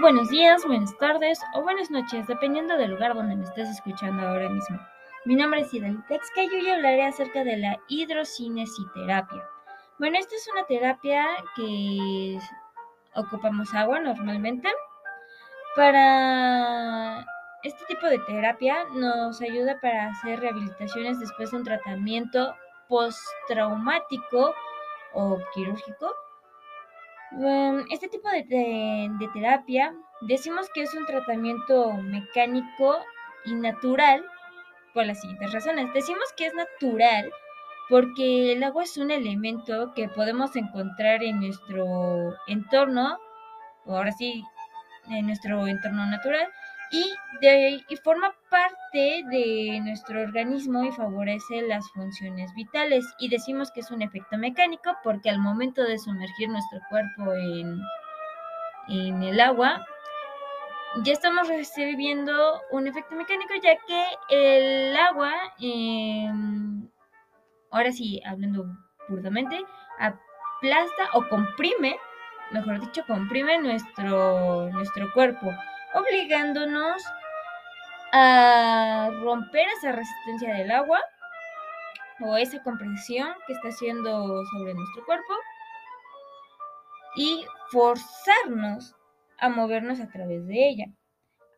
Buenos 0.00 0.28
días, 0.28 0.64
buenas 0.64 0.96
tardes 0.98 1.40
o 1.54 1.62
buenas 1.62 1.90
noches, 1.90 2.28
dependiendo 2.28 2.76
del 2.76 2.92
lugar 2.92 3.14
donde 3.14 3.34
me 3.34 3.42
estés 3.42 3.68
escuchando 3.68 4.28
ahora 4.28 4.48
mismo. 4.48 4.78
Mi 5.24 5.34
nombre 5.34 5.62
es 5.62 5.74
Idel 5.74 6.04
Texca 6.06 6.44
y 6.44 6.48
hoy 6.48 6.70
hablaré 6.70 7.04
acerca 7.04 7.42
de 7.42 7.56
la 7.56 7.76
hidrocinesiterapia. 7.88 9.42
Bueno, 9.98 10.16
esta 10.16 10.36
es 10.36 10.48
una 10.52 10.64
terapia 10.66 11.26
que 11.56 12.38
ocupamos 13.16 13.74
agua 13.74 13.98
normalmente. 13.98 14.68
Para 15.74 17.26
este 17.64 17.84
tipo 17.86 18.06
de 18.06 18.20
terapia 18.20 18.84
nos 18.94 19.42
ayuda 19.42 19.80
para 19.80 20.10
hacer 20.10 20.38
rehabilitaciones 20.38 21.18
después 21.18 21.50
de 21.50 21.56
un 21.56 21.64
tratamiento 21.64 22.54
postraumático 22.86 24.54
o 25.12 25.38
quirúrgico 25.52 26.14
este 27.90 28.08
tipo 28.08 28.28
de, 28.30 29.10
terapia 29.34 29.94
decimos 30.22 30.68
que 30.74 30.82
es 30.82 30.94
un 30.94 31.06
tratamiento 31.06 31.92
mecánico 31.94 32.96
y 33.44 33.54
natural 33.54 34.24
por 34.94 35.06
las 35.06 35.20
siguientes 35.20 35.52
razones. 35.52 35.92
Decimos 35.92 36.24
que 36.36 36.46
es 36.46 36.54
natural 36.54 37.30
porque 37.88 38.52
el 38.52 38.62
agua 38.62 38.84
es 38.84 38.96
un 38.98 39.10
elemento 39.10 39.92
que 39.94 40.08
podemos 40.08 40.56
encontrar 40.56 41.22
en 41.22 41.40
nuestro 41.40 42.34
entorno, 42.46 43.18
o 43.86 43.96
ahora 43.96 44.12
sí, 44.12 44.44
en 45.10 45.26
nuestro 45.26 45.66
entorno 45.66 46.04
natural, 46.06 46.48
y, 46.90 47.14
de, 47.40 47.84
y 47.88 47.96
forma 47.96 48.34
parte 48.50 49.24
de 49.30 49.80
nuestro 49.82 50.22
organismo 50.22 50.84
y 50.84 50.92
favorece 50.92 51.62
las 51.62 51.88
funciones 51.92 52.52
vitales. 52.54 53.06
Y 53.18 53.28
decimos 53.28 53.70
que 53.70 53.80
es 53.80 53.90
un 53.90 54.02
efecto 54.02 54.38
mecánico 54.38 54.96
porque 55.02 55.30
al 55.30 55.38
momento 55.38 55.82
de 55.82 55.98
sumergir 55.98 56.48
nuestro 56.48 56.80
cuerpo 56.88 57.34
en, 57.34 57.80
en 58.88 59.22
el 59.22 59.40
agua, 59.40 59.84
ya 61.04 61.12
estamos 61.12 61.48
recibiendo 61.48 62.60
un 62.70 62.86
efecto 62.86 63.14
mecánico 63.14 63.52
ya 63.62 63.76
que 63.86 64.04
el 64.30 64.96
agua, 64.96 65.32
em, 65.60 66.88
ahora 67.70 67.92
sí, 67.92 68.22
hablando 68.24 68.64
burdamente, 69.08 69.64
aplasta 69.98 71.10
o 71.12 71.28
comprime, 71.28 71.96
mejor 72.50 72.80
dicho, 72.80 73.04
comprime 73.06 73.58
nuestro, 73.58 74.70
nuestro 74.70 75.12
cuerpo 75.12 75.50
obligándonos 75.94 77.02
a 78.12 79.10
romper 79.22 79.66
esa 79.76 79.92
resistencia 79.92 80.54
del 80.54 80.70
agua 80.70 81.00
o 82.20 82.36
esa 82.36 82.62
compresión 82.62 83.28
que 83.46 83.52
está 83.52 83.68
haciendo 83.68 84.44
sobre 84.46 84.74
nuestro 84.74 85.04
cuerpo 85.04 85.34
y 87.16 87.44
forzarnos 87.70 88.94
a 89.38 89.48
movernos 89.48 90.00
a 90.00 90.08
través 90.08 90.46
de 90.46 90.68
ella. 90.68 90.86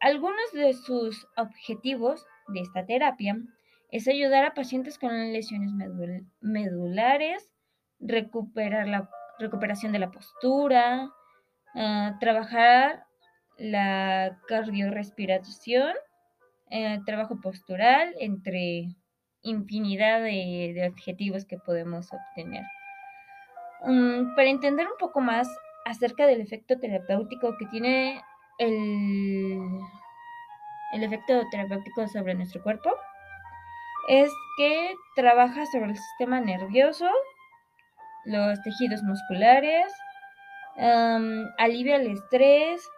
Algunos 0.00 0.52
de 0.52 0.72
sus 0.72 1.26
objetivos 1.36 2.26
de 2.48 2.60
esta 2.60 2.86
terapia 2.86 3.36
es 3.90 4.08
ayudar 4.08 4.44
a 4.44 4.54
pacientes 4.54 4.98
con 4.98 5.10
lesiones 5.32 5.72
medulares, 6.40 7.50
recuperar 7.98 8.86
la 8.88 9.10
recuperación 9.38 9.92
de 9.92 9.98
la 9.98 10.10
postura, 10.10 11.10
ah, 11.74 12.16
trabajar 12.20 13.04
la 13.60 14.38
cardiorrespiración, 14.48 15.92
el 16.70 16.94
eh, 16.94 17.02
trabajo 17.04 17.40
postural, 17.42 18.14
entre 18.18 18.96
infinidad 19.42 20.22
de, 20.22 20.88
objetivos 20.90 21.44
que 21.44 21.58
podemos 21.58 22.08
obtener. 22.12 22.64
Mm, 23.84 24.34
para 24.34 24.48
entender 24.48 24.86
un 24.86 24.96
poco 24.98 25.20
más 25.20 25.46
acerca 25.84 26.26
del 26.26 26.40
efecto 26.40 26.78
terapéutico 26.78 27.56
que 27.58 27.66
tiene 27.66 28.22
el, 28.58 29.58
el 30.94 31.02
efecto 31.02 31.42
terapéutico 31.50 32.08
sobre 32.08 32.34
nuestro 32.34 32.62
cuerpo, 32.62 32.90
es 34.08 34.30
que 34.56 34.94
trabaja 35.16 35.66
sobre 35.66 35.90
el 35.90 35.96
sistema 35.96 36.40
nervioso, 36.40 37.08
los 38.24 38.60
tejidos 38.62 39.02
musculares, 39.02 39.92
alivia 41.58 41.96
el 41.96 42.06
estrés, 42.06 42.88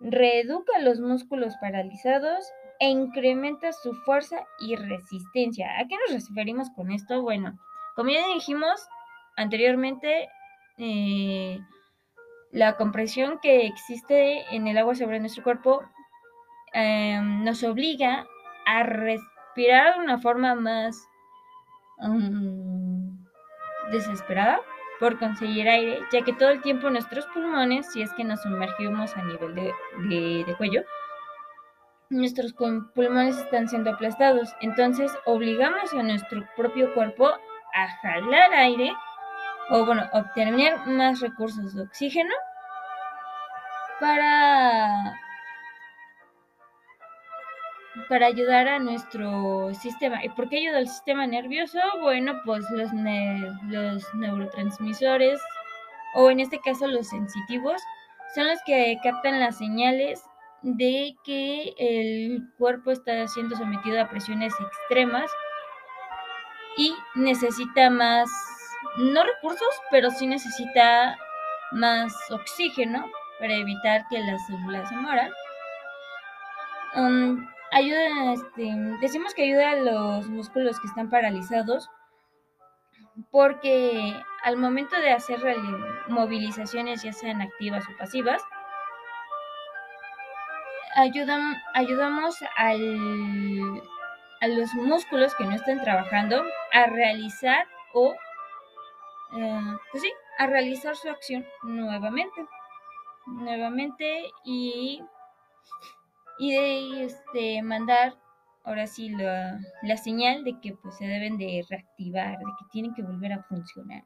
reeduca 0.00 0.78
los 0.80 1.00
músculos 1.00 1.54
paralizados 1.60 2.44
e 2.78 2.88
incrementa 2.88 3.72
su 3.72 3.94
fuerza 4.04 4.44
y 4.60 4.76
resistencia. 4.76 5.78
¿A 5.78 5.86
qué 5.88 5.96
nos 6.08 6.28
referimos 6.28 6.68
con 6.70 6.90
esto? 6.90 7.22
Bueno, 7.22 7.58
como 7.94 8.10
ya 8.10 8.26
dijimos 8.34 8.86
anteriormente, 9.36 10.28
eh, 10.78 11.58
la 12.52 12.76
compresión 12.76 13.38
que 13.40 13.66
existe 13.66 14.44
en 14.54 14.66
el 14.66 14.78
agua 14.78 14.94
sobre 14.94 15.20
nuestro 15.20 15.42
cuerpo 15.42 15.82
em, 16.72 17.44
nos 17.44 17.62
obliga 17.64 18.26
a 18.66 18.82
respirar 18.82 19.94
de 19.94 20.00
una 20.00 20.18
forma 20.18 20.54
más 20.54 21.08
mm, 21.98 23.24
desesperada 23.90 24.60
por 24.98 25.18
conseguir 25.18 25.68
aire, 25.68 26.00
ya 26.12 26.22
que 26.22 26.32
todo 26.32 26.50
el 26.50 26.62
tiempo 26.62 26.90
nuestros 26.90 27.26
pulmones, 27.26 27.92
si 27.92 28.02
es 28.02 28.12
que 28.14 28.24
nos 28.24 28.42
sumergimos 28.42 29.16
a 29.16 29.22
nivel 29.22 29.54
de, 29.54 30.54
cuello, 30.56 30.82
nuestros 32.08 32.52
pulmones 32.52 33.36
están 33.38 33.68
siendo 33.68 33.90
aplastados. 33.90 34.54
Entonces 34.60 35.12
obligamos 35.24 35.92
a 35.92 36.02
nuestro 36.02 36.46
propio 36.56 36.94
cuerpo 36.94 37.28
a 37.28 37.88
jalar 38.02 38.52
aire 38.54 38.92
o 39.70 39.84
bueno, 39.84 40.08
obtener 40.12 40.78
más 40.86 41.20
recursos 41.20 41.74
de 41.74 41.82
oxígeno 41.82 42.32
para 44.00 45.18
para 48.08 48.26
ayudar 48.26 48.68
a 48.68 48.78
nuestro 48.78 49.72
sistema. 49.74 50.24
¿Y 50.24 50.28
por 50.30 50.48
qué 50.48 50.58
ayuda 50.58 50.78
al 50.78 50.88
sistema 50.88 51.26
nervioso? 51.26 51.78
Bueno, 52.00 52.40
pues 52.44 52.64
los, 52.70 52.90
los 53.68 54.14
neurotransmisores, 54.14 55.40
o 56.14 56.30
en 56.30 56.40
este 56.40 56.60
caso 56.60 56.86
los 56.86 57.08
sensitivos, 57.08 57.80
son 58.34 58.48
los 58.48 58.58
que 58.66 58.98
captan 59.02 59.40
las 59.40 59.58
señales 59.58 60.22
de 60.62 61.14
que 61.24 61.74
el 61.78 62.42
cuerpo 62.58 62.90
está 62.90 63.26
siendo 63.28 63.56
sometido 63.56 64.00
a 64.00 64.08
presiones 64.08 64.52
extremas 64.60 65.30
y 66.76 66.94
necesita 67.14 67.88
más, 67.90 68.28
no 68.98 69.22
recursos, 69.22 69.68
pero 69.90 70.10
sí 70.10 70.26
necesita 70.26 71.16
más 71.72 72.12
oxígeno 72.30 73.06
para 73.38 73.54
evitar 73.54 74.04
que 74.10 74.18
las 74.18 74.46
células 74.46 74.88
se 74.88 74.96
mueran. 74.96 75.30
Um, 76.96 77.46
ayuda, 77.72 78.32
este, 78.32 78.72
decimos 79.00 79.34
que 79.34 79.44
ayuda 79.44 79.70
a 79.70 79.76
los 79.76 80.28
músculos 80.28 80.80
que 80.80 80.86
están 80.86 81.10
paralizados 81.10 81.90
porque 83.30 84.14
al 84.42 84.56
momento 84.56 84.98
de 85.00 85.12
hacer 85.12 85.40
movilizaciones, 86.08 87.02
ya 87.02 87.12
sean 87.12 87.40
activas 87.40 87.84
o 87.88 87.96
pasivas, 87.96 88.42
ayudan, 90.94 91.56
ayudamos 91.74 92.36
al, 92.56 93.82
a 94.40 94.48
los 94.48 94.72
músculos 94.74 95.34
que 95.34 95.44
no 95.44 95.54
están 95.54 95.80
trabajando 95.80 96.42
a 96.72 96.86
realizar 96.86 97.66
o, 97.94 98.14
eh, 99.36 99.76
pues 99.90 100.02
sí, 100.02 100.12
a 100.38 100.46
realizar 100.46 100.96
su 100.96 101.08
acción 101.08 101.46
nuevamente. 101.62 102.46
Nuevamente 103.26 104.30
y 104.44 105.02
y 106.38 106.52
de 106.52 107.04
este, 107.04 107.62
mandar 107.62 108.14
ahora 108.64 108.86
sí 108.86 109.10
la, 109.10 109.60
la, 109.82 109.96
señal 109.96 110.44
de 110.44 110.60
que 110.60 110.74
pues, 110.74 110.96
se 110.96 111.06
deben 111.06 111.38
de 111.38 111.64
reactivar, 111.68 112.38
de 112.38 112.44
que 112.44 112.66
tienen 112.72 112.94
que 112.94 113.02
volver 113.02 113.32
a 113.32 113.42
funcionar. 113.44 114.04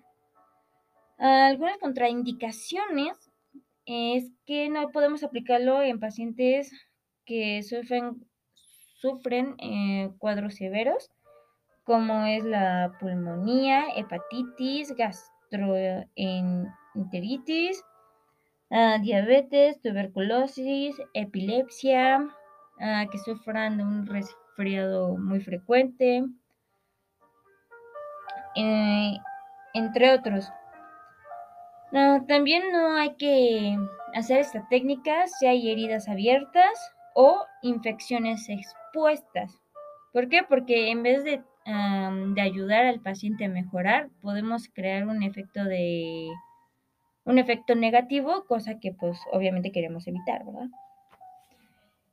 Algunas 1.19 1.79
contraindicaciones 1.79 3.31
es 3.87 4.31
que 4.47 4.69
no 4.71 4.91
podemos 4.91 5.23
aplicarlo 5.23 5.82
en 5.82 6.00
pacientes 6.00 6.73
que 7.27 7.62
sufren, 7.62 8.27
sufren 9.00 9.55
eh, 9.59 10.11
cuadros 10.19 10.55
severos, 10.55 11.11
como 11.85 12.25
es 12.25 12.43
la 12.44 12.97
pulmonía, 13.00 13.85
hepatitis, 13.97 14.94
gastroenteritis, 14.94 17.82
diabetes, 19.00 19.81
tuberculosis, 19.81 20.96
epilepsia, 21.12 22.28
que 23.11 23.19
sufran 23.19 23.76
de 23.76 23.82
un 23.82 24.06
resfriado 24.06 25.17
muy 25.17 25.40
frecuente, 25.40 26.25
eh, 28.56 29.17
entre 29.75 30.12
otros. 30.12 30.50
también 32.28 32.70
no 32.72 32.96
hay 32.96 33.14
que 33.17 33.76
hacer 34.14 34.38
esta 34.40 34.67
técnica 34.69 35.26
si 35.26 35.46
hay 35.46 35.70
heridas 35.70 36.08
abiertas 36.08 36.93
o 37.14 37.44
infecciones 37.62 38.49
expuestas. 38.49 39.61
¿Por 40.12 40.28
qué? 40.28 40.43
Porque 40.49 40.90
en 40.90 41.02
vez 41.02 41.25
de, 41.25 41.43
de 41.64 42.40
ayudar 42.40 42.87
al 42.87 43.00
paciente 43.00 43.44
a 43.44 43.49
mejorar, 43.49 44.08
podemos 44.22 44.69
crear 44.69 45.06
un 45.06 45.22
efecto 45.22 45.64
de 45.64 46.28
un 47.31 47.38
efecto 47.38 47.75
negativo, 47.75 48.44
cosa 48.47 48.81
que 48.81 48.93
pues 48.93 49.19
obviamente 49.32 49.73
queremos 49.73 50.06
evitar, 50.06 50.44
¿verdad? 50.44 50.67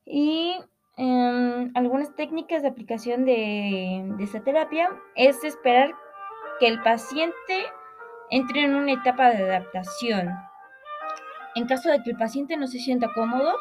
Y 0.05 0.55
em, 0.95 1.71
algunas 1.75 2.15
técnicas 2.15 2.61
de 2.61 2.69
aplicación 2.69 3.25
de, 3.25 4.15
esta 4.19 4.41
terapia 4.41 4.89
es 5.15 5.43
esperar 5.43 5.91
que 6.59 6.67
el 6.67 6.81
paciente 6.81 7.65
entre 8.29 8.63
en 8.63 8.75
una 8.75 8.93
etapa 8.93 9.29
de 9.31 9.43
adaptación. 9.43 10.29
En 11.55 11.65
caso 11.65 11.89
de 11.89 12.03
que 12.03 12.11
el 12.11 12.17
paciente 12.17 12.55
no 12.55 12.67
se 12.67 12.79
sienta 12.79 13.07
cómodo, 13.15 13.53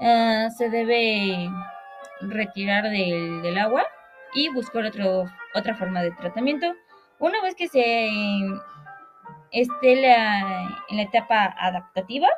eh, 0.00 0.48
se 0.56 0.70
debe 0.70 1.50
retirar 2.20 2.84
del, 2.84 3.42
del 3.42 3.58
agua 3.58 3.84
y 4.34 4.48
buscar 4.50 4.84
otro, 4.84 5.24
otra 5.54 5.74
forma 5.74 6.02
de 6.02 6.12
tratamiento. 6.12 6.74
Una 7.18 7.42
vez 7.42 7.54
que 7.56 7.68
se 7.68 8.06
esté 9.54 9.96
la, 9.96 10.68
en 10.88 10.96
la 10.96 11.02
etapa 11.04 11.54
adaptativa, 11.58 12.28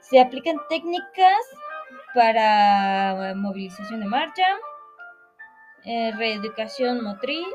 se 0.00 0.20
aplican 0.20 0.56
técnicas 0.68 1.40
para 2.14 3.34
movilización 3.36 4.00
de 4.00 4.06
marcha, 4.06 4.44
eh, 5.84 6.12
reeducación 6.16 7.02
motriz 7.02 7.46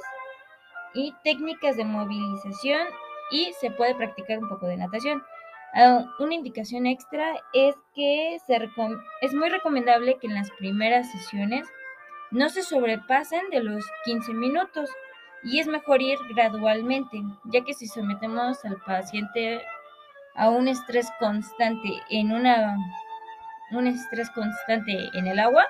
y 0.94 1.14
técnicas 1.24 1.78
de 1.78 1.86
movilización 1.86 2.88
y 3.32 3.52
se 3.60 3.72
puede 3.72 3.96
practicar 3.96 4.40
un 4.40 4.50
poco 4.50 4.68
de 4.68 4.78
natación. 4.78 5.24
Uh, 5.74 6.24
una 6.24 6.36
indicación 6.36 6.86
extra 6.86 7.34
es 7.54 7.76
que 7.96 8.38
se 8.46 8.70
es 9.22 9.34
muy 9.34 9.50
recomendable 9.50 10.18
que 10.20 10.28
en 10.28 10.36
las 10.36 10.52
primeras 10.52 11.10
sesiones 11.12 11.68
no 12.30 12.50
se 12.50 12.62
sobrepasen 12.62 13.50
de 13.52 13.64
los 13.64 13.86
15 14.06 14.34
minutos 14.34 14.90
y 15.44 15.60
es 15.60 15.68
mejor 15.68 16.02
ir 16.02 16.20
gradualmente, 16.36 17.22
ya 17.46 17.62
que 17.64 17.74
si 17.74 17.88
sometemos 17.88 18.64
al 18.66 18.78
paciente 18.78 19.62
a 20.36 20.50
un 20.50 20.68
estrés 20.68 21.10
constante 21.20 21.90
en 22.10 22.32
una 22.32 22.78
un 23.72 23.88
estrés 23.88 24.30
constante 24.32 25.10
en 25.14 25.28
el 25.28 25.40
agua, 25.40 25.66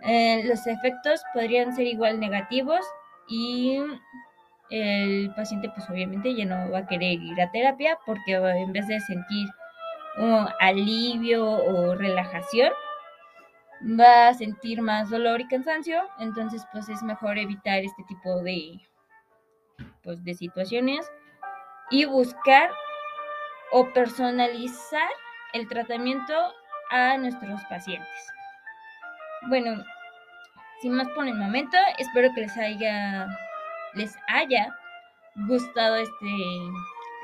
eh, 0.00 0.42
los 0.44 0.66
efectos 0.66 1.22
podrían 1.32 1.74
ser 1.74 1.86
igual 1.86 2.20
negativos 2.20 2.80
y 3.28 3.78
el 4.70 5.32
paciente 5.34 5.70
pues 5.74 5.88
obviamente 5.88 6.34
ya 6.34 6.44
no 6.44 6.70
va 6.70 6.78
a 6.78 6.86
querer 6.86 7.20
ir 7.20 7.40
a 7.40 7.50
terapia 7.50 7.98
porque 8.04 8.34
en 8.34 8.72
vez 8.72 8.86
de 8.86 9.00
sentir 9.00 9.48
un 10.18 10.46
alivio 10.60 11.44
o 11.46 11.94
relajación, 11.94 12.72
va 13.82 14.28
a 14.28 14.34
sentir 14.34 14.82
más 14.82 15.10
dolor 15.10 15.40
y 15.40 15.48
cansancio, 15.48 16.02
entonces 16.18 16.64
pues 16.72 16.88
es 16.88 17.02
mejor 17.02 17.38
evitar 17.38 17.80
este 17.80 18.02
tipo 18.04 18.42
de 18.42 18.80
pues 20.02 20.22
de 20.24 20.34
situaciones 20.34 21.10
y 21.90 22.04
buscar 22.04 22.70
o 23.70 23.92
personalizar 23.92 25.08
el 25.52 25.68
tratamiento 25.68 26.34
a 26.90 27.16
nuestros 27.18 27.62
pacientes. 27.64 28.08
Bueno, 29.48 29.82
sin 30.80 30.92
más 30.94 31.08
por 31.10 31.26
el 31.26 31.34
momento, 31.34 31.76
espero 31.98 32.28
que 32.34 32.42
les 32.42 32.56
haya 32.56 33.26
les 33.94 34.16
haya 34.28 34.74
gustado 35.48 35.96
este, 35.96 36.34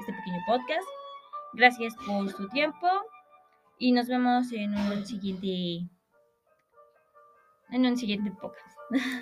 este 0.01 0.13
pequeño 0.13 0.39
podcast. 0.47 0.87
Gracias 1.55 1.95
por 2.07 2.31
su 2.31 2.49
tiempo 2.49 2.89
y 3.79 3.93
nos 3.93 4.09
vemos 4.09 4.53
en 4.53 4.75
un 4.75 5.07
siguiente 5.07 5.89
en 7.71 7.87
un 7.87 7.97
siguiente 7.97 8.31
podcast. 8.41 8.77